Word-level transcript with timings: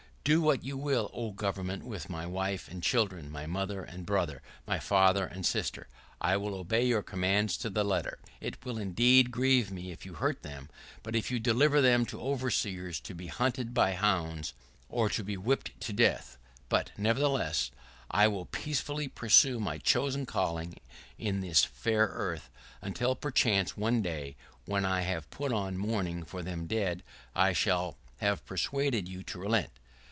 Do 0.23 0.39
what 0.39 0.63
you 0.63 0.77
will, 0.77 1.09
O 1.15 1.31
Government, 1.31 1.81
with 1.83 2.07
my 2.07 2.27
wife 2.27 2.67
and 2.67 2.83
children, 2.83 3.31
my 3.31 3.47
mother 3.47 3.83
and 3.83 4.05
brother, 4.05 4.43
my 4.67 4.77
father 4.77 5.25
and 5.25 5.43
sister, 5.43 5.87
I 6.21 6.37
will 6.37 6.53
obey 6.53 6.85
your 6.85 7.01
commands 7.01 7.57
to 7.57 7.71
the 7.71 7.83
letter. 7.83 8.19
It 8.39 8.63
will 8.63 8.77
indeed 8.77 9.31
grieve 9.31 9.71
me 9.71 9.89
if 9.91 10.05
you 10.05 10.13
hurt 10.13 10.43
them, 10.43 10.69
if 11.07 11.31
you 11.31 11.39
deliver 11.39 11.81
them 11.81 12.05
to 12.05 12.21
overseers 12.21 12.99
to 12.99 13.15
be 13.15 13.27
hunted 13.27 13.73
by 13.73 13.99
bounds 13.99 14.53
or 14.89 15.09
to 15.09 15.23
be 15.23 15.37
whipped 15.37 15.79
to 15.81 15.91
death; 15.91 16.37
but, 16.69 16.91
nevertheless, 16.99 17.71
I 18.11 18.27
will 18.27 18.45
peaceably 18.45 19.07
pursue 19.07 19.59
my 19.59 19.79
chosen 19.79 20.27
calling 20.27 20.77
on 21.19 21.39
this 21.39 21.65
fair 21.65 22.05
earth, 22.13 22.51
until 22.79 23.15
perchance, 23.15 23.75
one 23.75 24.03
day, 24.03 24.35
when 24.65 24.85
I 24.85 25.01
have 25.01 25.31
put 25.31 25.51
on 25.51 25.79
mourning 25.79 26.23
for 26.25 26.43
them 26.43 26.67
dead, 26.67 27.01
I 27.35 27.53
shall 27.53 27.97
have 28.17 28.45
persuaded 28.45 29.09
you 29.09 29.23
to 29.23 29.39
relent. 29.39 29.71